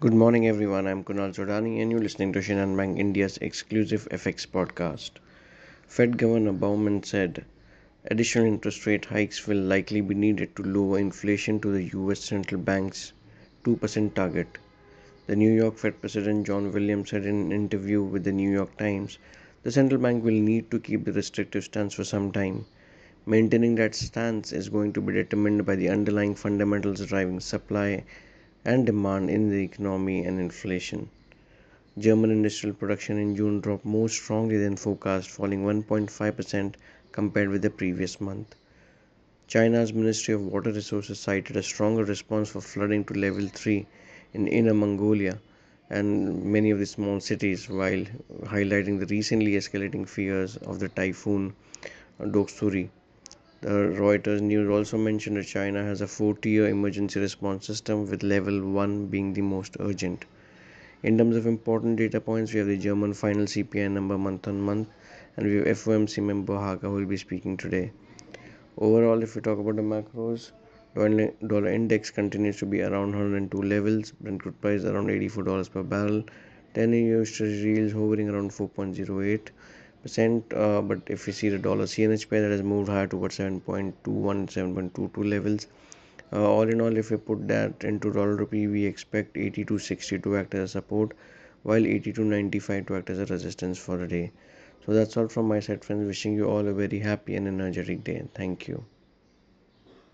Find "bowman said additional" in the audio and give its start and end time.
6.52-8.46